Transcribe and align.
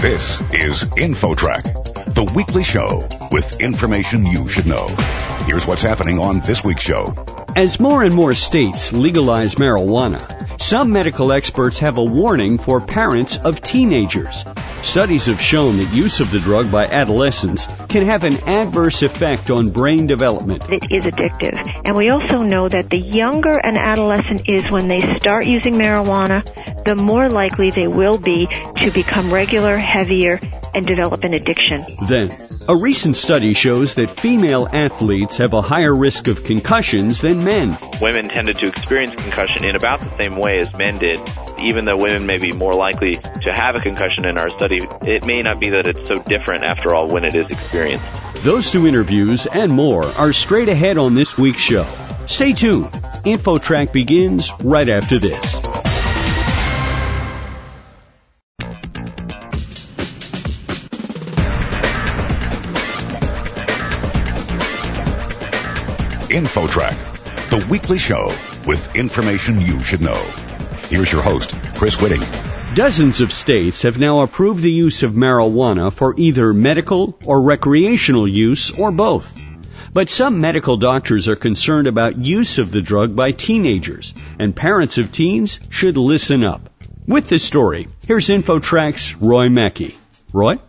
This 0.00 0.40
is 0.54 0.84
InfoTrack, 0.84 2.14
the 2.14 2.24
weekly 2.34 2.64
show 2.64 3.06
with 3.30 3.60
information 3.60 4.24
you 4.24 4.48
should 4.48 4.64
know. 4.64 4.86
Here's 5.44 5.66
what's 5.66 5.82
happening 5.82 6.18
on 6.18 6.40
this 6.40 6.64
week's 6.64 6.80
show. 6.80 7.14
As 7.54 7.78
more 7.78 8.02
and 8.02 8.14
more 8.14 8.34
states 8.34 8.94
legalize 8.94 9.56
marijuana, 9.56 10.49
some 10.60 10.92
medical 10.92 11.32
experts 11.32 11.78
have 11.78 11.98
a 11.98 12.04
warning 12.04 12.58
for 12.58 12.80
parents 12.80 13.38
of 13.38 13.62
teenagers. 13.62 14.44
Studies 14.82 15.26
have 15.26 15.40
shown 15.40 15.78
that 15.78 15.92
use 15.92 16.20
of 16.20 16.30
the 16.30 16.38
drug 16.38 16.70
by 16.70 16.84
adolescents 16.84 17.66
can 17.88 18.06
have 18.06 18.24
an 18.24 18.36
adverse 18.48 19.02
effect 19.02 19.50
on 19.50 19.70
brain 19.70 20.06
development. 20.06 20.64
It 20.70 20.90
is 20.90 21.04
addictive. 21.04 21.58
And 21.84 21.96
we 21.96 22.10
also 22.10 22.38
know 22.38 22.68
that 22.68 22.88
the 22.88 22.98
younger 22.98 23.58
an 23.58 23.76
adolescent 23.76 24.48
is 24.48 24.70
when 24.70 24.88
they 24.88 25.00
start 25.18 25.46
using 25.46 25.74
marijuana, 25.74 26.44
the 26.84 26.94
more 26.94 27.28
likely 27.28 27.70
they 27.70 27.88
will 27.88 28.18
be 28.18 28.46
to 28.76 28.90
become 28.90 29.32
regular, 29.32 29.76
heavier, 29.76 30.40
and 30.74 30.86
develop 30.86 31.24
an 31.24 31.34
addiction. 31.34 31.84
Then, 32.08 32.30
a 32.70 32.76
recent 32.76 33.16
study 33.16 33.52
shows 33.52 33.94
that 33.94 34.08
female 34.08 34.68
athletes 34.72 35.38
have 35.38 35.54
a 35.54 35.60
higher 35.60 35.92
risk 35.92 36.28
of 36.28 36.44
concussions 36.44 37.20
than 37.20 37.42
men. 37.42 37.76
Women 38.00 38.28
tended 38.28 38.58
to 38.58 38.68
experience 38.68 39.12
concussion 39.16 39.64
in 39.64 39.74
about 39.74 39.98
the 39.98 40.16
same 40.16 40.36
way 40.36 40.60
as 40.60 40.72
men 40.76 40.96
did. 40.98 41.18
Even 41.58 41.84
though 41.84 41.96
women 41.96 42.26
may 42.26 42.38
be 42.38 42.52
more 42.52 42.72
likely 42.72 43.16
to 43.16 43.50
have 43.52 43.74
a 43.74 43.80
concussion 43.80 44.24
in 44.24 44.38
our 44.38 44.50
study, 44.50 44.78
it 45.02 45.26
may 45.26 45.40
not 45.40 45.58
be 45.58 45.70
that 45.70 45.88
it's 45.88 46.06
so 46.06 46.22
different 46.22 46.62
after 46.62 46.94
all 46.94 47.08
when 47.08 47.24
it 47.24 47.34
is 47.34 47.50
experienced. 47.50 48.06
Those 48.44 48.70
two 48.70 48.86
interviews 48.86 49.46
and 49.46 49.72
more 49.72 50.04
are 50.04 50.32
straight 50.32 50.68
ahead 50.68 50.96
on 50.96 51.14
this 51.14 51.36
week's 51.36 51.58
show. 51.58 51.88
Stay 52.28 52.52
tuned. 52.52 52.92
InfoTrack 53.24 53.92
begins 53.92 54.48
right 54.62 54.88
after 54.88 55.18
this. 55.18 55.69
InfoTrack, 66.30 67.50
the 67.50 67.66
weekly 67.68 67.98
show 67.98 68.28
with 68.64 68.94
information 68.94 69.60
you 69.60 69.82
should 69.82 70.00
know. 70.00 70.22
Here's 70.88 71.12
your 71.12 71.22
host, 71.22 71.52
Chris 71.74 71.96
Whitting. 71.96 72.24
Dozens 72.74 73.20
of 73.20 73.32
states 73.32 73.82
have 73.82 73.98
now 73.98 74.20
approved 74.20 74.62
the 74.62 74.70
use 74.70 75.02
of 75.02 75.14
marijuana 75.14 75.92
for 75.92 76.14
either 76.16 76.54
medical 76.54 77.18
or 77.24 77.42
recreational 77.42 78.28
use 78.28 78.70
or 78.70 78.92
both. 78.92 79.36
But 79.92 80.08
some 80.08 80.40
medical 80.40 80.76
doctors 80.76 81.26
are 81.26 81.34
concerned 81.34 81.88
about 81.88 82.24
use 82.24 82.58
of 82.58 82.70
the 82.70 82.80
drug 82.80 83.16
by 83.16 83.32
teenagers, 83.32 84.14
and 84.38 84.54
parents 84.54 84.98
of 84.98 85.10
teens 85.10 85.58
should 85.68 85.96
listen 85.96 86.44
up. 86.44 86.70
With 87.08 87.28
this 87.28 87.42
story, 87.42 87.88
here's 88.06 88.28
InfoTrack's 88.28 89.16
Roy 89.16 89.48
Mackey. 89.48 89.96
Roy? 90.32 90.60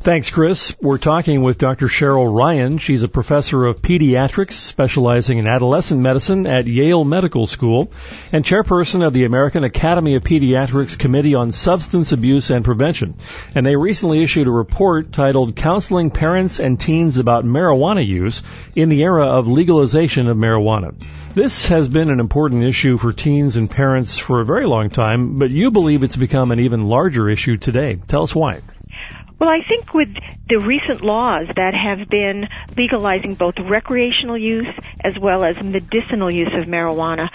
Thanks, 0.00 0.30
Chris. 0.30 0.76
We're 0.80 0.98
talking 0.98 1.42
with 1.42 1.58
Dr. 1.58 1.88
Sheryl 1.88 2.32
Ryan. 2.32 2.78
She's 2.78 3.02
a 3.02 3.08
professor 3.08 3.66
of 3.66 3.82
pediatrics 3.82 4.52
specializing 4.52 5.38
in 5.38 5.48
adolescent 5.48 6.00
medicine 6.00 6.46
at 6.46 6.68
Yale 6.68 7.04
Medical 7.04 7.48
School 7.48 7.90
and 8.32 8.44
chairperson 8.44 9.04
of 9.04 9.12
the 9.12 9.24
American 9.24 9.64
Academy 9.64 10.14
of 10.14 10.22
Pediatrics 10.22 10.96
Committee 10.96 11.34
on 11.34 11.50
Substance 11.50 12.12
Abuse 12.12 12.50
and 12.50 12.64
Prevention. 12.64 13.16
And 13.56 13.66
they 13.66 13.74
recently 13.74 14.22
issued 14.22 14.46
a 14.46 14.52
report 14.52 15.12
titled 15.12 15.56
Counseling 15.56 16.10
Parents 16.12 16.60
and 16.60 16.78
Teens 16.78 17.18
About 17.18 17.44
Marijuana 17.44 18.06
Use 18.06 18.44
in 18.76 18.90
the 18.90 19.02
Era 19.02 19.26
of 19.26 19.48
Legalization 19.48 20.28
of 20.28 20.36
Marijuana. 20.36 20.94
This 21.34 21.68
has 21.68 21.88
been 21.88 22.08
an 22.08 22.20
important 22.20 22.64
issue 22.64 22.98
for 22.98 23.12
teens 23.12 23.56
and 23.56 23.68
parents 23.68 24.16
for 24.16 24.40
a 24.40 24.46
very 24.46 24.64
long 24.64 24.90
time, 24.90 25.40
but 25.40 25.50
you 25.50 25.72
believe 25.72 26.04
it's 26.04 26.16
become 26.16 26.52
an 26.52 26.60
even 26.60 26.86
larger 26.86 27.28
issue 27.28 27.56
today. 27.56 27.98
Tell 28.06 28.22
us 28.22 28.34
why. 28.34 28.60
Well, 29.38 29.50
I 29.50 29.60
think 29.68 29.94
with 29.94 30.08
the 30.48 30.58
recent 30.58 31.02
laws 31.02 31.46
that 31.54 31.72
have 31.74 32.08
been 32.08 32.48
legalizing 32.76 33.34
both 33.34 33.54
recreational 33.58 34.36
use 34.36 34.66
as 35.00 35.14
well 35.20 35.44
as 35.44 35.62
medicinal 35.62 36.32
use 36.32 36.52
of 36.54 36.64
marijuana, 36.64 37.28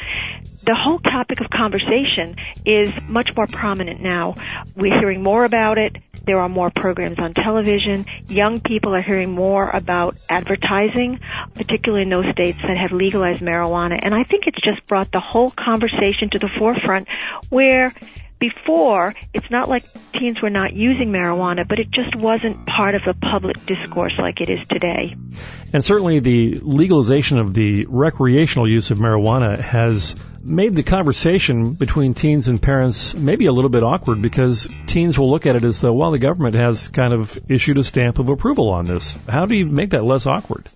the 0.63 0.75
whole 0.75 0.99
topic 0.99 1.39
of 1.41 1.49
conversation 1.49 2.35
is 2.65 2.89
much 3.07 3.29
more 3.35 3.47
prominent 3.47 4.01
now. 4.01 4.35
We're 4.75 4.97
hearing 4.97 5.21
more 5.21 5.45
about 5.45 5.77
it. 5.77 5.97
There 6.25 6.39
are 6.39 6.47
more 6.47 6.71
programs 6.71 7.19
on 7.19 7.33
television. 7.33 8.05
Young 8.29 8.61
people 8.61 8.95
are 8.95 9.01
hearing 9.01 9.31
more 9.31 9.69
about 9.69 10.15
advertising, 10.29 11.19
particularly 11.53 12.03
in 12.03 12.09
those 12.09 12.31
states 12.31 12.59
that 12.61 12.77
have 12.77 12.93
legalized 12.93 13.41
marijuana. 13.41 13.99
And 14.01 14.13
I 14.15 14.23
think 14.23 14.47
it's 14.47 14.61
just 14.61 14.85
brought 14.87 15.11
the 15.11 15.19
whole 15.19 15.49
conversation 15.49 16.29
to 16.31 16.39
the 16.39 16.47
forefront 16.47 17.09
where 17.49 17.93
before, 18.43 19.13
it's 19.33 19.49
not 19.49 19.69
like 19.69 19.85
teens 20.11 20.41
were 20.41 20.49
not 20.49 20.73
using 20.73 21.13
marijuana, 21.13 21.65
but 21.65 21.79
it 21.79 21.89
just 21.91 22.13
wasn't 22.13 22.65
part 22.65 22.93
of 22.93 23.01
the 23.05 23.13
public 23.13 23.65
discourse 23.65 24.11
like 24.17 24.41
it 24.41 24.49
is 24.49 24.67
today. 24.67 25.15
And 25.71 25.83
certainly 25.83 26.19
the 26.19 26.59
legalization 26.61 27.37
of 27.37 27.53
the 27.53 27.85
recreational 27.87 28.69
use 28.69 28.91
of 28.91 28.97
marijuana 28.97 29.57
has 29.57 30.17
made 30.43 30.75
the 30.75 30.83
conversation 30.83 31.71
between 31.71 32.15
teens 32.15 32.49
and 32.49 32.61
parents 32.61 33.15
maybe 33.15 33.45
a 33.45 33.53
little 33.53 33.69
bit 33.69 33.81
awkward 33.81 34.21
because 34.21 34.67
teens 34.87 35.17
will 35.17 35.31
look 35.31 35.45
at 35.45 35.55
it 35.55 35.63
as 35.63 35.79
though, 35.79 35.93
well, 35.93 36.11
the 36.11 36.19
government 36.19 36.55
has 36.55 36.89
kind 36.89 37.13
of 37.13 37.39
issued 37.49 37.77
a 37.77 37.83
stamp 37.85 38.19
of 38.19 38.27
approval 38.27 38.71
on 38.71 38.83
this. 38.83 39.17
How 39.29 39.45
do 39.45 39.55
you 39.55 39.67
make 39.67 39.91
that 39.91 40.03
less 40.03 40.25
awkward? 40.25 40.69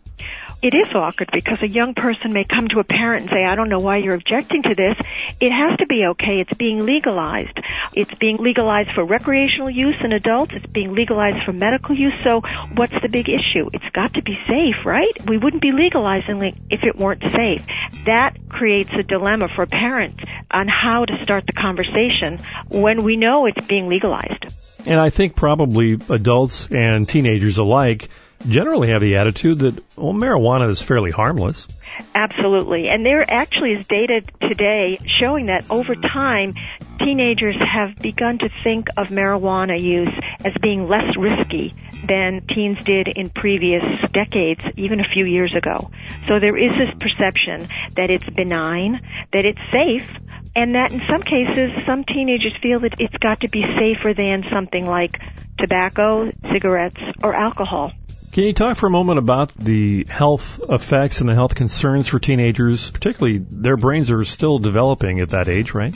It 0.61 0.73
is 0.73 0.93
awkward 0.93 1.29
because 1.31 1.61
a 1.61 1.67
young 1.67 1.93
person 1.93 2.33
may 2.33 2.43
come 2.43 2.67
to 2.69 2.79
a 2.79 2.83
parent 2.83 3.23
and 3.23 3.29
say, 3.29 3.45
I 3.45 3.55
don't 3.55 3.69
know 3.69 3.79
why 3.79 3.97
you're 3.97 4.15
objecting 4.15 4.63
to 4.63 4.75
this. 4.75 4.97
It 5.39 5.51
has 5.51 5.77
to 5.77 5.85
be 5.85 6.05
okay. 6.11 6.39
It's 6.39 6.53
being 6.55 6.85
legalized. 6.85 7.59
It's 7.93 8.13
being 8.15 8.37
legalized 8.37 8.91
for 8.93 9.05
recreational 9.05 9.69
use 9.69 9.95
in 10.03 10.13
adults. 10.13 10.53
It's 10.55 10.71
being 10.73 10.93
legalized 10.93 11.45
for 11.45 11.53
medical 11.53 11.95
use. 11.95 12.19
So 12.23 12.41
what's 12.73 12.93
the 13.01 13.09
big 13.09 13.29
issue? 13.29 13.69
It's 13.71 13.89
got 13.93 14.13
to 14.15 14.23
be 14.23 14.37
safe, 14.47 14.85
right? 14.85 15.13
We 15.27 15.37
wouldn't 15.37 15.61
be 15.61 15.71
legalizing 15.71 16.41
it 16.41 16.55
if 16.69 16.81
it 16.83 16.95
weren't 16.95 17.23
safe. 17.31 17.65
That 18.05 18.37
creates 18.49 18.91
a 18.97 19.03
dilemma 19.03 19.49
for 19.55 19.65
parents 19.65 20.23
on 20.49 20.67
how 20.67 21.05
to 21.05 21.21
start 21.21 21.45
the 21.45 21.53
conversation 21.53 22.39
when 22.69 23.03
we 23.03 23.15
know 23.15 23.45
it's 23.45 23.65
being 23.67 23.89
legalized. 23.89 24.45
And 24.87 24.99
I 24.99 25.09
think 25.09 25.35
probably 25.35 25.99
adults 26.09 26.67
and 26.71 27.07
teenagers 27.07 27.57
alike 27.57 28.09
generally 28.47 28.89
have 28.89 29.01
the 29.01 29.17
attitude 29.17 29.59
that, 29.59 29.75
well, 29.97 30.13
marijuana 30.13 30.69
is 30.69 30.81
fairly 30.81 31.11
harmless. 31.11 31.67
Absolutely. 32.13 32.87
And 32.89 33.05
there 33.05 33.25
actually 33.29 33.73
is 33.73 33.87
data 33.87 34.21
today 34.39 34.99
showing 35.19 35.45
that 35.45 35.65
over 35.69 35.95
time, 35.95 36.53
teenagers 36.99 37.55
have 37.59 37.95
begun 37.97 38.39
to 38.39 38.49
think 38.63 38.87
of 38.97 39.09
marijuana 39.09 39.81
use 39.81 40.13
as 40.43 40.53
being 40.61 40.87
less 40.87 41.15
risky 41.17 41.73
than 42.07 42.45
teens 42.47 42.77
did 42.83 43.07
in 43.07 43.29
previous 43.29 43.83
decades, 44.11 44.63
even 44.75 44.99
a 44.99 45.07
few 45.13 45.25
years 45.25 45.55
ago. 45.55 45.89
So 46.27 46.39
there 46.39 46.57
is 46.57 46.77
this 46.77 46.93
perception 46.99 47.67
that 47.95 48.09
it's 48.09 48.27
benign, 48.35 49.01
that 49.33 49.45
it's 49.45 49.59
safe, 49.71 50.09
and 50.55 50.75
that 50.75 50.91
in 50.91 51.01
some 51.07 51.21
cases, 51.21 51.71
some 51.85 52.03
teenagers 52.03 52.53
feel 52.61 52.79
that 52.81 52.95
it's 52.99 53.17
got 53.17 53.41
to 53.41 53.47
be 53.47 53.61
safer 53.61 54.13
than 54.13 54.43
something 54.51 54.85
like 54.85 55.19
tobacco, 55.57 56.31
cigarettes, 56.51 57.01
or 57.23 57.33
alcohol. 57.33 57.91
Can 58.31 58.43
you 58.43 58.53
talk 58.53 58.77
for 58.77 58.87
a 58.87 58.91
moment 58.91 59.19
about 59.19 59.55
the 59.55 60.05
health 60.07 60.61
effects 60.69 61.21
and 61.21 61.29
the 61.29 61.33
health 61.33 61.55
concerns 61.55 62.07
for 62.07 62.19
teenagers? 62.19 62.91
Particularly, 62.91 63.39
their 63.39 63.77
brains 63.77 64.11
are 64.11 64.23
still 64.25 64.59
developing 64.59 65.21
at 65.21 65.29
that 65.29 65.47
age, 65.47 65.73
right? 65.73 65.95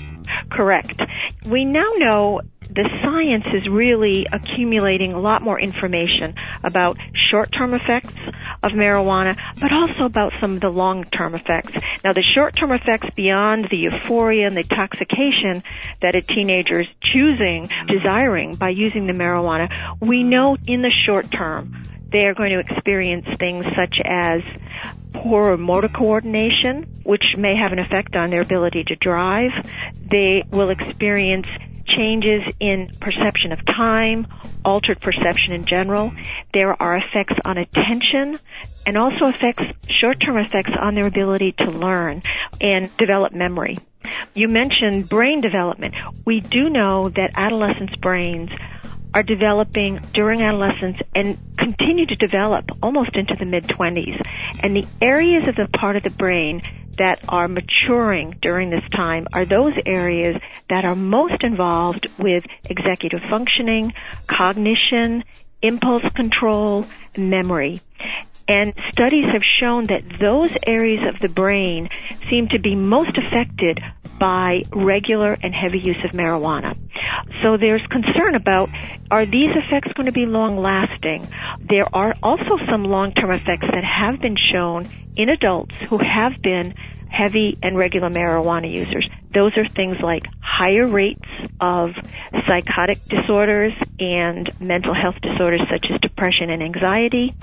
Correct. 0.50 1.00
We 1.46 1.66
now 1.66 1.88
know 1.98 2.42
the 2.62 2.90
science 3.04 3.46
is 3.54 3.68
really 3.70 4.28
accumulating 4.32 5.14
a 5.14 5.20
lot 5.20 5.42
more 5.42 5.60
information 5.60 6.36
about 6.64 6.98
short-term 7.30 7.74
effects 7.74 8.14
of 8.64 8.72
marijuana, 8.72 9.38
but 9.60 9.72
also 9.74 10.06
about 10.06 10.32
some 10.40 10.56
of 10.56 10.62
the 10.62 10.70
long-term 10.70 11.36
effects. 11.36 11.74
Now, 12.04 12.14
the 12.14 12.24
short-term 12.24 12.72
effects 12.72 13.08
beyond 13.16 13.68
the 13.70 13.78
euphoria 13.78 14.48
and 14.48 14.56
the 14.56 14.62
intoxication 14.62 15.64
that 16.02 16.16
a 16.16 16.22
teenager 16.22 16.82
is 16.82 16.88
choosing, 17.02 17.70
desiring 17.88 18.56
by 18.56 18.70
using 18.70 19.06
the 19.06 19.14
marijuana, 19.14 19.70
we 20.00 20.24
know 20.24 20.56
in 20.66 20.82
the 20.82 20.92
short 21.06 21.30
term 21.30 21.76
they 22.12 22.26
are 22.26 22.34
going 22.34 22.52
to 22.52 22.60
experience 22.60 23.26
things 23.40 23.66
such 23.76 24.00
as 24.04 24.42
poor 25.14 25.58
motor 25.58 25.90
coordination, 25.90 26.84
which 27.04 27.36
may 27.38 27.56
have 27.56 27.72
an 27.72 27.80
effect 27.80 28.16
on 28.16 28.30
their 28.30 28.42
ability 28.42 28.84
to 28.86 28.96
drive. 28.96 29.52
They 30.10 30.44
will 30.52 30.70
experience 30.70 31.48
changes 31.86 32.42
in 32.60 32.92
perception 33.00 33.52
of 33.52 33.66
time, 33.66 34.28
altered 34.64 35.00
perception 35.02 35.54
in 35.54 35.66
general. 35.66 36.14
There 36.54 36.82
are 36.82 36.98
effects 36.98 37.36
on 37.46 37.58
attention 37.58 38.40
and 38.86 38.98
also 38.98 39.28
effects, 39.28 39.64
short-term 40.00 40.38
effects 40.38 40.72
on 40.80 40.96
their 40.96 41.08
ability 41.08 41.54
to 41.60 41.72
learn 41.72 42.22
and 42.60 42.96
develop 42.98 43.34
memory. 43.34 43.78
You 44.34 44.48
mentioned 44.48 45.10
brain 45.10 45.42
development. 45.42 45.96
We 46.26 46.40
do 46.40 46.70
know 46.70 47.10
that 47.10 47.32
adolescents' 47.36 47.96
brains 47.98 48.50
are 49.14 49.24
developing 49.24 50.00
during 50.14 50.42
adolescence 50.42 50.98
and 51.14 51.38
continue 51.58 52.06
to 52.06 52.16
develop 52.16 52.66
almost 52.82 53.16
into 53.16 53.36
the 53.38 53.46
mid 53.46 53.68
20s. 53.68 54.20
And 54.60 54.76
the 54.76 54.88
areas 55.02 55.44
of 55.48 55.56
the 55.56 55.68
part 55.78 55.96
of 55.96 56.04
the 56.04 56.10
brain 56.10 56.62
that 56.98 57.20
are 57.28 57.48
maturing 57.48 58.36
during 58.42 58.70
this 58.70 58.84
time 58.96 59.28
are 59.34 59.46
those 59.46 59.74
areas 59.86 60.36
that 60.70 60.86
are 60.86 60.96
most 60.96 61.44
involved 61.44 62.08
with 62.18 62.44
executive 62.70 63.22
functioning, 63.30 63.94
cognition, 64.30 65.24
impulse 65.62 66.04
control, 66.16 66.88
memory. 67.16 67.82
And 68.52 68.74
studies 68.92 69.24
have 69.32 69.44
shown 69.62 69.88
that 69.88 70.04
those 70.20 70.52
areas 70.68 71.08
of 71.08 71.22
the 71.22 71.30
brain 71.30 71.88
seem 72.30 72.50
to 72.50 72.60
be 72.60 72.76
most 72.76 73.18
affected 73.18 73.80
by 74.20 74.64
regular 74.76 75.38
and 75.42 75.56
heavy 75.56 75.80
use 75.80 76.04
of 76.04 76.12
marijuana. 76.12 76.76
So 77.42 77.56
there's 77.56 77.82
concern 77.90 78.36
about 78.36 78.70
are 79.10 79.26
these 79.26 79.56
effects 79.56 79.94
going 79.94 80.08
to 80.08 80.12
be 80.12 80.26
long 80.26 80.58
lasting? 80.58 81.30
There 81.62 81.88
are 81.94 82.14
also 82.22 82.58
some 82.70 82.84
long 82.84 83.14
term 83.14 83.32
effects 83.32 83.68
that 83.72 83.86
have 83.86 84.20
been 84.20 84.36
shown 84.54 84.92
in 85.16 85.30
adults 85.30 85.74
who 85.90 85.98
have 85.98 86.34
been 86.44 86.74
heavy 87.08 87.58
and 87.64 87.78
regular 87.78 88.10
marijuana 88.10 88.70
users. 88.72 89.10
Those 89.34 89.54
are 89.58 89.66
things 89.66 89.98
like 90.02 90.24
higher 90.42 90.88
rates 90.88 91.28
of 91.62 91.92
psychotic 92.48 93.00
disorders 93.08 93.74
and 93.98 94.52
mental 94.60 94.94
health 94.94 95.16
disorders 95.22 95.62
such 95.70 95.88
as 95.90 96.02
depression 96.02 96.50
and 96.50 96.62
anxiety. 96.62 97.34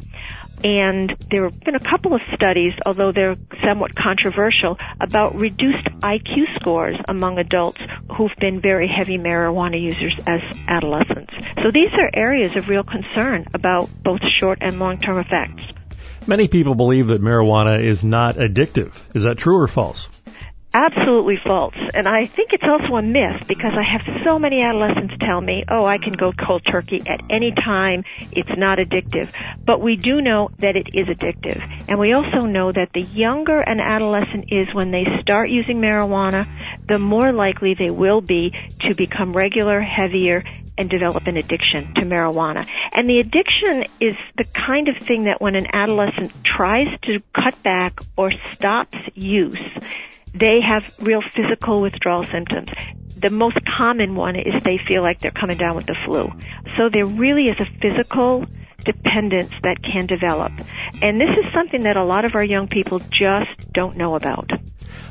And 0.65 1.15
there 1.31 1.45
have 1.45 1.61
been 1.61 1.77
a 1.77 1.81
couple 1.81 2.15
of 2.15 2.21
studies, 2.35 2.75
although 2.85 3.13
they're 3.13 3.37
somewhat 3.63 3.95
controversial, 3.95 4.77
about 5.01 5.37
reduced 5.37 5.85
IQ 6.03 6.61
scores 6.61 6.97
among 7.07 7.39
adults 7.39 7.81
who've 8.17 8.35
been 8.41 8.61
very 8.61 8.89
heavy 8.89 9.19
marijuana 9.19 9.81
users 9.81 10.19
as 10.27 10.41
adolescents. 10.67 11.33
So 11.63 11.71
these 11.73 11.91
are 11.93 12.11
areas 12.13 12.57
of 12.57 12.69
real 12.69 12.83
concern 12.83 13.47
about 13.55 13.89
both 14.03 14.21
short 14.41 14.59
and 14.61 14.81
long-term 14.81 15.19
effects. 15.19 15.65
Many 16.27 16.49
people 16.49 16.75
believe 16.75 17.07
that 17.09 17.23
marijuana 17.23 17.81
is 17.81 18.03
not 18.03 18.37
addictive. 18.37 18.95
Is 19.15 19.23
that 19.23 19.39
true 19.39 19.59
or 19.59 19.69
false? 19.69 20.09
Absolutely 20.79 21.39
false. 21.45 21.75
And 21.95 22.09
I 22.09 22.27
think 22.27 22.53
it's 22.53 22.65
also 22.65 22.95
a 22.97 23.03
myth 23.03 23.47
because 23.49 23.75
I 23.75 23.83
have 23.83 24.23
so 24.25 24.39
many 24.39 24.63
adolescents 24.63 25.15
tell 25.21 25.41
me, 25.41 25.65
oh, 25.69 25.85
I 25.85 25.99
can 25.99 26.13
go 26.13 26.33
cold 26.33 26.63
turkey 26.71 27.03
at 27.07 27.21
any 27.29 27.53
time. 27.53 28.05
It's 28.31 28.57
not 28.57 28.79
addictive. 28.79 29.33
But 29.65 29.81
we 29.81 29.97
do 29.97 30.21
know 30.21 30.51
that 30.59 30.77
it 30.77 30.89
is 30.95 31.09
addictive. 31.09 31.61
And 31.89 31.99
we 31.99 32.13
also 32.13 32.47
know 32.47 32.71
that 32.71 32.91
the 32.95 33.03
younger 33.03 33.59
an 33.59 33.81
adolescent 33.81 34.47
is 34.53 34.73
when 34.73 34.93
they 34.93 35.05
start 35.21 35.51
using 35.51 35.81
marijuana, 35.81 36.47
the 36.87 36.99
more 36.99 37.33
likely 37.33 37.75
they 37.75 37.91
will 37.91 38.21
be 38.21 38.53
to 38.81 38.95
become 38.95 39.33
regular, 39.33 39.81
heavier, 39.81 40.45
and 40.79 40.89
develop 40.89 41.27
an 41.27 41.37
addiction 41.37 41.93
to 41.95 42.03
marijuana. 42.03 42.67
And 42.93 43.09
the 43.09 43.19
addiction 43.19 43.85
is 44.01 44.17
the 44.37 44.45
kind 44.45 44.89
of 44.89 44.97
thing 44.99 45.25
that 45.25 45.41
when 45.41 45.57
an 45.57 45.67
adolescent 45.73 46.33
tries 46.45 46.87
to 47.03 47.21
cut 47.35 47.61
back 47.65 48.01
or 48.17 48.31
stops 48.31 48.97
use, 49.15 49.61
they 50.39 50.61
have 50.61 50.83
real 51.01 51.23
physical 51.35 51.81
withdrawal 51.81 52.25
symptoms. 52.31 52.69
The 53.17 53.31
most 53.31 53.59
common 53.77 54.15
one 54.15 54.37
is 54.37 54.55
they 54.65 54.79
feel 54.87 55.03
like 55.03 55.21
they're 55.21 55.33
coming 55.33 55.59
down 55.59 55.75
with 55.75 55.87
the 55.87 55.97
flu. 56.07 56.31
So 56.77 56.89
there 56.93 57.07
really 57.07 57.49
is 57.49 57.57
a 57.59 57.67
physical 57.81 58.47
dependence 58.85 59.53
that 59.63 59.83
can 59.83 60.07
develop. 60.07 60.53
And 61.03 61.21
this 61.21 61.31
is 61.31 61.53
something 61.53 61.83
that 61.83 61.97
a 61.97 62.05
lot 62.05 62.25
of 62.25 62.35
our 62.35 62.45
young 62.45 62.69
people 62.69 63.01
just 63.01 63.73
don't 63.73 63.97
know 63.97 64.15
about. 64.15 64.51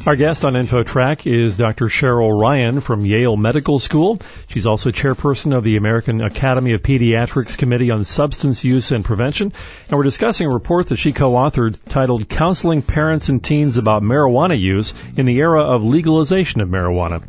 Our 0.08 0.16
guest 0.16 0.46
on 0.46 0.54
InfoTrack 0.54 1.30
is 1.30 1.58
Dr. 1.58 1.88
Sheryl 1.88 2.40
Ryan 2.40 2.80
from 2.80 3.02
Yale 3.02 3.36
Medical 3.36 3.78
School. 3.78 4.22
She's 4.48 4.66
also 4.66 4.90
chairperson 4.90 5.54
of 5.54 5.66
the 5.66 5.76
American 5.76 6.22
Academy 6.22 6.72
of 6.72 6.82
Pediatrics 6.82 7.58
Committee 7.58 7.92
on 7.92 8.06
Substance 8.06 8.64
Use 8.64 8.94
and 8.94 9.04
Prevention. 9.04 9.52
And 9.90 9.98
we're 9.98 10.06
discussing 10.06 10.48
a 10.48 10.54
report 10.54 10.88
that 10.88 10.96
she 10.96 11.12
co-authored 11.12 11.78
titled 11.90 12.30
Counseling 12.30 12.84
Parents 12.84 13.28
and 13.28 13.44
Teens 13.44 13.76
About 13.76 14.02
Marijuana 14.02 14.58
Use 14.58 14.94
in 15.18 15.26
the 15.26 15.40
Era 15.40 15.64
of 15.64 15.84
Legalization 15.84 16.62
of 16.62 16.70
Marijuana. 16.70 17.22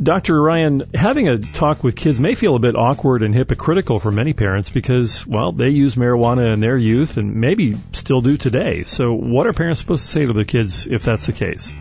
Dr. 0.00 0.40
Ryan, 0.40 0.84
having 0.94 1.26
a 1.26 1.38
talk 1.38 1.82
with 1.82 1.96
kids 1.96 2.20
may 2.20 2.36
feel 2.36 2.54
a 2.54 2.60
bit 2.60 2.76
awkward 2.76 3.24
and 3.24 3.34
hypocritical 3.34 3.98
for 3.98 4.12
many 4.12 4.34
parents 4.34 4.70
because, 4.70 5.26
well, 5.26 5.50
they 5.50 5.70
use 5.70 5.96
marijuana 5.96 6.52
in 6.52 6.60
their 6.60 6.76
youth 6.76 7.16
and 7.16 7.34
maybe 7.34 7.76
still 7.90 8.20
do 8.20 8.36
today. 8.36 8.84
So 8.84 9.14
what 9.14 9.48
are 9.48 9.52
parents 9.52 9.80
supposed 9.80 10.04
to 10.04 10.08
say 10.08 10.26
to 10.26 10.32
their 10.32 10.44
kids 10.44 10.86
if 10.86 11.02
that's 11.02 11.26
the 11.26 11.32
case? 11.32 11.72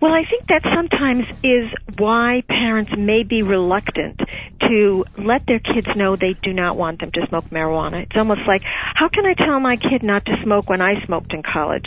Well, 0.00 0.14
I 0.14 0.24
think 0.24 0.46
that 0.48 0.62
sometimes 0.74 1.24
is 1.44 1.68
why 1.98 2.42
parents 2.48 2.90
may 2.96 3.22
be 3.22 3.42
reluctant 3.42 4.18
to 4.62 5.04
let 5.18 5.42
their 5.46 5.58
kids 5.58 5.88
know 5.94 6.16
they 6.16 6.36
do 6.42 6.54
not 6.54 6.76
want 6.76 7.00
them 7.00 7.10
to 7.12 7.26
smoke 7.28 7.50
marijuana. 7.50 8.04
It's 8.04 8.16
almost 8.16 8.40
like, 8.46 8.62
how 8.94 9.08
can 9.08 9.26
I 9.26 9.34
tell 9.34 9.60
my 9.60 9.76
kid 9.76 10.02
not 10.02 10.24
to 10.24 10.32
smoke 10.42 10.70
when 10.70 10.80
I 10.80 11.04
smoked 11.04 11.34
in 11.34 11.42
college? 11.42 11.84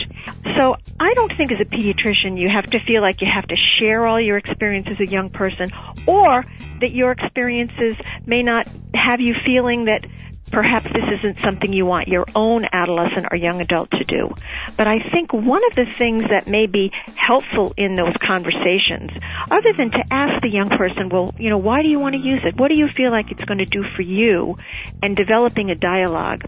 So 0.56 0.76
I 1.00 1.12
don't 1.14 1.32
think 1.36 1.50
as 1.50 1.58
a 1.60 1.64
pediatrician 1.64 2.38
you 2.38 2.48
have 2.48 2.70
to 2.70 2.78
feel 2.86 3.02
like 3.02 3.20
you 3.20 3.28
have 3.32 3.48
to 3.48 3.56
share 3.56 4.06
all 4.06 4.20
your 4.20 4.36
experience 4.36 4.86
as 4.90 5.00
a 5.00 5.10
young 5.10 5.30
person 5.30 5.70
or 6.06 6.44
that 6.80 6.92
your 6.92 7.10
experiences 7.10 7.96
may 8.26 8.42
not 8.42 8.68
have 8.94 9.20
you 9.20 9.34
feeling 9.44 9.86
that 9.86 10.04
perhaps 10.50 10.86
this 10.92 11.08
isn't 11.18 11.40
something 11.40 11.72
you 11.72 11.86
want 11.86 12.08
your 12.08 12.24
own 12.34 12.64
adolescent 12.72 13.26
or 13.30 13.36
young 13.36 13.60
adult 13.60 13.90
to 13.92 14.04
do. 14.04 14.34
But 14.76 14.86
I 14.86 14.98
think 14.98 15.32
one 15.32 15.62
of 15.70 15.74
the 15.74 15.86
things 15.86 16.24
that 16.28 16.46
may 16.46 16.66
be 16.66 16.92
helpful 17.16 17.72
in 17.76 17.94
those 17.94 18.16
conversations, 18.16 19.10
other 19.50 19.72
than 19.72 19.90
to 19.90 20.04
ask 20.10 20.42
the 20.42 20.50
young 20.50 20.68
person, 20.68 21.08
well, 21.08 21.34
you 21.38 21.50
know, 21.50 21.58
why 21.58 21.82
do 21.82 21.88
you 21.88 21.98
want 21.98 22.14
to 22.16 22.20
use 22.20 22.40
it? 22.44 22.56
What 22.56 22.68
do 22.68 22.74
you 22.74 22.88
feel 22.88 23.10
like 23.10 23.30
it's 23.30 23.44
going 23.44 23.58
to 23.58 23.64
do 23.64 23.84
for 23.96 24.02
you? 24.02 24.56
And 25.02 25.16
developing 25.16 25.70
a 25.70 25.74
dialogue. 25.74 26.44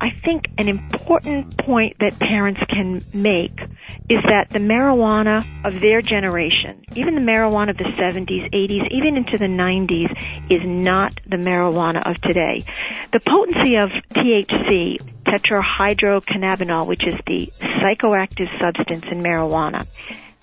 I 0.00 0.10
think 0.24 0.44
an 0.58 0.68
important 0.68 1.56
point 1.58 1.96
that 1.98 2.18
parents 2.20 2.60
can 2.68 3.02
make 3.12 3.58
is 4.08 4.22
that 4.22 4.48
the 4.50 4.60
marijuana 4.60 5.44
of 5.64 5.80
their 5.80 6.00
generation, 6.02 6.84
even 6.94 7.16
the 7.16 7.20
marijuana 7.20 7.70
of 7.70 7.78
the 7.78 7.84
70s, 7.84 8.48
80s, 8.52 8.90
even 8.92 9.16
into 9.16 9.38
the 9.38 9.46
90s, 9.46 10.10
is 10.50 10.62
not 10.64 11.18
the 11.26 11.36
marijuana 11.36 12.08
of 12.08 12.20
today. 12.20 12.64
The 13.12 13.20
potency 13.20 13.76
of 13.76 13.90
THC, 14.14 15.00
tetrahydrocannabinol, 15.26 16.86
which 16.86 17.04
is 17.04 17.14
the 17.26 17.52
psychoactive 17.58 18.60
substance 18.60 19.04
in 19.10 19.20
marijuana, 19.20 19.86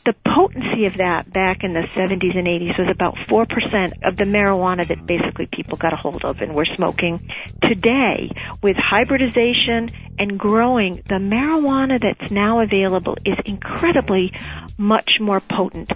the 0.05 0.13
potency 0.23 0.85
of 0.85 0.97
that 0.97 1.31
back 1.33 1.63
in 1.63 1.73
the 1.73 1.81
70s 1.81 2.37
and 2.37 2.47
80s 2.47 2.77
was 2.77 2.89
about 2.91 3.15
4% 3.27 4.07
of 4.07 4.15
the 4.17 4.23
marijuana 4.23 4.87
that 4.87 5.03
basically 5.05 5.47
people 5.47 5.77
got 5.77 5.93
a 5.93 5.95
hold 5.95 6.23
of 6.23 6.41
and 6.41 6.53
were 6.53 6.65
smoking. 6.65 7.27
Today, 7.63 8.29
with 8.61 8.77
hybridization 8.77 9.89
and 10.19 10.37
growing, 10.37 11.01
the 11.07 11.15
marijuana 11.15 11.99
that's 11.99 12.31
now 12.31 12.59
available 12.59 13.17
is 13.25 13.35
incredibly 13.45 14.31
much 14.77 15.17
more 15.19 15.39
potent. 15.39 15.91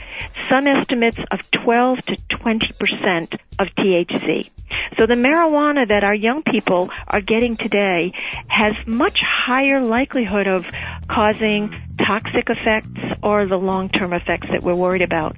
Some 0.49 0.65
estimates 0.65 1.19
of 1.29 1.39
12 1.63 1.99
to 2.07 2.15
20% 2.15 3.39
of 3.59 3.67
THC. 3.77 4.49
So 4.97 5.05
the 5.05 5.15
marijuana 5.15 5.87
that 5.87 6.03
our 6.03 6.15
young 6.15 6.41
people 6.41 6.89
are 7.07 7.21
getting 7.21 7.57
today 7.57 8.13
has 8.47 8.73
much 8.87 9.21
higher 9.21 9.81
likelihood 9.81 10.47
of 10.47 10.65
causing 11.07 11.75
toxic 12.07 12.49
effects 12.49 13.17
or 13.23 13.45
the 13.45 13.57
long-term 13.57 14.13
effects 14.13 14.47
that 14.51 14.63
we're 14.63 14.75
worried 14.75 15.01
about. 15.01 15.37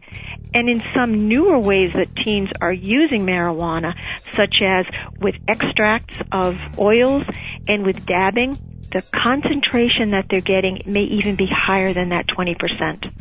And 0.54 0.70
in 0.70 0.84
some 0.94 1.28
newer 1.28 1.60
ways 1.60 1.94
that 1.94 2.16
teens 2.16 2.50
are 2.60 2.74
using 2.74 3.26
marijuana, 3.26 3.94
such 4.36 4.56
as 4.62 4.86
with 5.20 5.36
extracts 5.48 6.16
of 6.32 6.56
oils 6.78 7.24
and 7.68 7.86
with 7.86 8.06
dabbing, 8.06 8.58
the 8.92 9.02
concentration 9.14 10.12
that 10.12 10.26
they're 10.30 10.42
getting 10.42 10.82
may 10.86 11.04
even 11.04 11.36
be 11.38 11.48
higher 11.50 11.94
than 11.94 12.10
that 12.10 12.28
20%. 12.28 13.12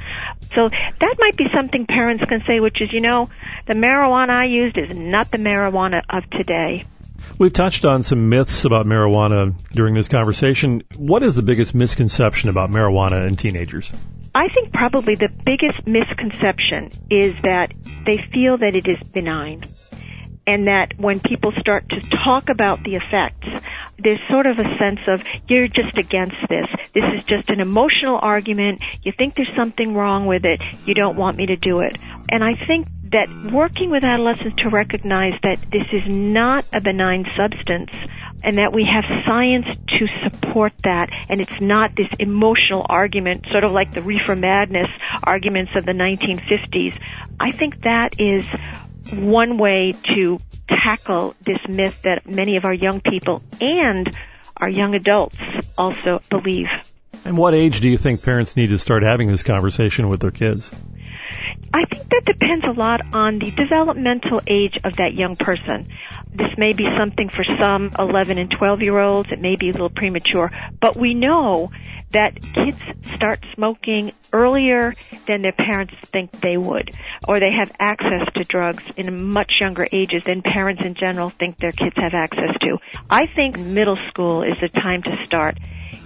So 0.55 0.69
that 0.69 1.15
might 1.19 1.37
be 1.37 1.47
something 1.55 1.87
parents 1.87 2.25
can 2.25 2.43
say, 2.47 2.59
which 2.59 2.81
is, 2.81 2.93
you 2.93 3.01
know, 3.01 3.29
the 3.67 3.75
marijuana 3.75 4.31
I 4.31 4.47
used 4.47 4.77
is 4.77 4.91
not 4.93 5.31
the 5.31 5.39
marijuana 5.39 6.03
of 6.11 6.29
today. 6.31 6.85
We've 7.41 7.51
touched 7.51 7.87
on 7.87 8.03
some 8.03 8.29
myths 8.29 8.67
about 8.67 8.85
marijuana 8.85 9.55
during 9.71 9.95
this 9.95 10.09
conversation. 10.09 10.83
What 10.97 11.23
is 11.23 11.37
the 11.37 11.43
biggest 11.43 11.75
misconception 11.75 12.51
about 12.51 12.69
marijuana 12.69 13.27
in 13.27 13.37
teenagers? 13.37 13.91
I 14.35 14.49
think 14.49 14.75
probably 14.75 15.15
the 15.15 15.31
biggest 15.31 15.87
misconception 15.87 16.91
is 17.11 17.35
that 17.41 17.73
they 18.05 18.19
feel 18.31 18.59
that 18.59 18.77
it 18.77 18.87
is 18.87 19.09
benign. 19.09 19.65
And 20.47 20.67
that 20.67 20.93
when 20.99 21.19
people 21.21 21.53
start 21.59 21.89
to 21.89 22.01
talk 22.01 22.51
about 22.51 22.85
the 22.85 22.97
effects, 22.97 23.67
there's 23.99 24.21
sort 24.31 24.47
of 24.47 24.59
a 24.59 24.75
sense 24.77 25.09
of, 25.09 25.23
you're 25.49 25.67
just 25.67 25.97
against 25.97 26.37
this. 26.51 26.67
This 26.93 27.05
is 27.15 27.25
just 27.25 27.49
an 27.49 27.61
emotional 27.61 28.19
argument. 28.21 28.83
You 29.03 29.13
think 29.17 29.35
there's 29.35 29.55
something 29.55 29.95
wrong 29.95 30.27
with 30.27 30.45
it. 30.45 30.61
You 30.85 30.93
don't 30.93 31.17
want 31.17 31.39
me 31.39 31.47
to 31.47 31.57
do 31.57 31.81
it. 31.81 31.97
And 32.29 32.45
I 32.45 32.53
think 32.67 32.87
that 33.13 33.29
working 33.53 33.91
with 33.91 34.05
adolescents 34.05 34.57
to 34.63 34.69
recognize 34.71 35.33
that 35.43 35.59
this 35.73 35.87
is 35.93 36.03
not 36.07 36.65
a 36.73 36.81
benign 36.81 37.25
substance 37.37 37.91
and 38.43 38.59
that 38.59 38.73
we 38.73 38.85
have 38.85 39.05
science 39.27 39.67
to 39.89 40.07
support 40.25 40.73
that 40.85 41.09
and 41.29 41.41
it's 41.41 41.61
not 41.61 41.91
this 41.97 42.09
emotional 42.19 42.87
argument 42.89 43.45
sort 43.51 43.65
of 43.65 43.73
like 43.73 43.93
the 43.93 44.03
reefer 44.03 44.37
madness 44.37 44.89
arguments 45.25 45.73
of 45.77 45.85
the 45.85 45.93
1950s 45.93 46.97
i 47.39 47.53
think 47.53 47.81
that 47.83 48.15
is 48.19 48.47
one 49.13 49.59
way 49.59 49.93
to 50.15 50.39
tackle 50.69 51.35
this 51.41 51.59
myth 51.69 52.03
that 52.03 52.27
many 52.27 52.57
of 52.57 52.65
our 52.65 52.75
young 52.75 53.01
people 53.01 53.43
and 53.61 54.17
our 54.57 54.69
young 54.69 54.95
adults 54.95 55.37
also 55.77 56.21
believe 56.31 56.67
And 57.25 57.37
what 57.37 57.55
age 57.55 57.81
do 57.81 57.91
you 57.91 57.99
think 57.99 58.23
parents 58.23 58.57
need 58.57 58.69
to 58.69 58.79
start 58.79 59.03
having 59.03 59.29
this 59.31 59.43
conversation 59.43 60.09
with 60.09 60.21
their 60.21 60.31
kids? 60.31 60.75
I 61.73 61.85
think 61.85 62.09
that 62.09 62.23
depends 62.27 62.65
a 62.67 62.79
lot 62.79 63.01
on 63.13 63.39
the 63.39 63.53
developmental 63.53 64.41
age 64.49 64.75
of 64.83 64.97
that 64.97 65.15
young 65.15 65.37
person. 65.37 65.87
This 66.33 66.51
may 66.59 66.73
be 66.73 66.85
something 66.99 67.29
for 67.29 67.45
some 67.61 67.93
11 67.97 68.39
and 68.39 68.51
12 68.51 68.83
year 68.83 68.99
olds. 68.99 69.29
It 69.31 69.41
may 69.41 69.55
be 69.55 69.69
a 69.69 69.73
little 69.73 69.91
premature, 69.91 70.51
but 70.81 70.99
we 70.99 71.15
know 71.15 71.71
that 72.13 72.41
kids 72.53 72.79
start 73.15 73.45
smoking 73.55 74.13
earlier 74.33 74.95
than 75.29 75.43
their 75.43 75.53
parents 75.53 75.95
think 76.13 76.31
they 76.43 76.57
would, 76.57 76.91
or 77.29 77.39
they 77.39 77.53
have 77.53 77.71
access 77.79 78.27
to 78.35 78.43
drugs 78.45 78.83
in 78.97 79.29
much 79.33 79.53
younger 79.61 79.87
ages 79.93 80.23
than 80.27 80.43
parents 80.43 80.83
in 80.85 80.95
general 80.95 81.31
think 81.39 81.57
their 81.59 81.73
kids 81.73 81.95
have 81.97 82.15
access 82.15 82.51
to. 82.63 82.79
I 83.09 83.27
think 83.27 83.57
middle 83.59 83.99
school 84.09 84.43
is 84.43 84.55
the 84.61 84.69
time 84.69 85.03
to 85.05 85.25
start 85.25 85.57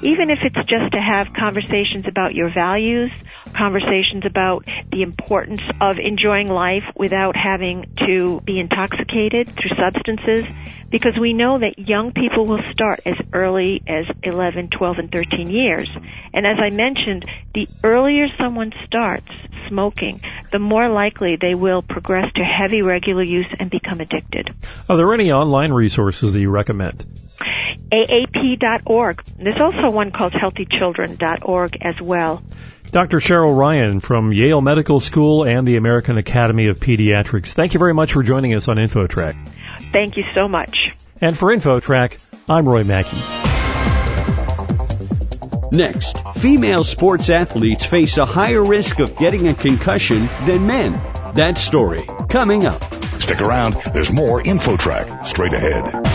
even 0.02 0.30
if 0.30 0.38
it's 0.42 0.68
just 0.68 0.92
to 0.92 1.00
have 1.00 1.32
conversations 1.32 2.06
about 2.06 2.34
your 2.34 2.52
values, 2.52 3.10
conversations 3.56 4.24
about 4.26 4.64
the 4.92 5.02
importance 5.02 5.62
of 5.80 5.96
enjoying 5.98 6.48
life 6.48 6.84
without 6.96 7.36
having 7.36 7.86
to 8.06 8.40
be 8.44 8.58
intoxicated 8.58 9.48
through 9.56 9.76
substances, 9.78 10.44
because 10.90 11.14
we 11.18 11.32
know 11.32 11.58
that 11.58 11.88
young 11.88 12.12
people 12.12 12.46
will 12.46 12.62
start 12.72 13.00
as 13.06 13.16
early 13.32 13.82
as 13.88 14.04
11, 14.22 14.68
12, 14.76 14.98
and 14.98 15.10
13 15.10 15.48
years. 15.50 15.88
And 16.32 16.46
as 16.46 16.58
I 16.62 16.70
mentioned, 16.70 17.24
the 17.54 17.68
earlier 17.82 18.26
someone 18.38 18.72
starts 18.84 19.26
smoking, 19.68 20.20
the 20.52 20.58
more 20.58 20.88
likely 20.88 21.36
they 21.40 21.54
will 21.54 21.82
progress 21.82 22.30
to 22.36 22.44
heavy 22.44 22.82
regular 22.82 23.24
use 23.24 23.52
and 23.58 23.70
become 23.70 24.00
addicted. 24.00 24.54
Are 24.88 24.96
there 24.96 25.14
any 25.14 25.32
online 25.32 25.72
resources 25.72 26.32
that 26.32 26.40
you 26.40 26.50
recommend? 26.50 27.04
AAP.org. 27.92 29.22
There's 29.38 29.60
also 29.60 29.90
one 29.90 30.10
called 30.10 30.32
HealthyChildren.org 30.32 31.78
as 31.80 32.00
well. 32.00 32.42
Dr. 32.90 33.18
Sheryl 33.18 33.56
Ryan 33.56 33.98
from 34.00 34.32
Yale 34.32 34.60
Medical 34.60 35.00
School 35.00 35.44
and 35.44 35.66
the 35.66 35.76
American 35.76 36.16
Academy 36.16 36.68
of 36.68 36.78
Pediatrics. 36.78 37.52
Thank 37.52 37.74
you 37.74 37.78
very 37.78 37.94
much 37.94 38.12
for 38.12 38.22
joining 38.22 38.54
us 38.54 38.68
on 38.68 38.76
InfoTrack. 38.76 39.34
Thank 39.92 40.16
you 40.16 40.22
so 40.36 40.46
much. 40.46 40.90
And 41.20 41.36
for 41.36 41.54
InfoTrack, 41.54 42.24
I'm 42.48 42.68
Roy 42.68 42.84
Mackey. 42.84 43.16
Next, 45.74 46.16
female 46.36 46.84
sports 46.84 47.30
athletes 47.30 47.84
face 47.84 48.16
a 48.16 48.24
higher 48.24 48.62
risk 48.62 49.00
of 49.00 49.16
getting 49.16 49.48
a 49.48 49.54
concussion 49.54 50.28
than 50.46 50.66
men. 50.68 50.92
That 51.34 51.58
story 51.58 52.08
coming 52.28 52.64
up. 52.64 52.80
Stick 53.20 53.40
around. 53.40 53.74
There's 53.92 54.12
more 54.12 54.40
InfoTrack 54.40 55.26
straight 55.26 55.52
ahead. 55.52 56.13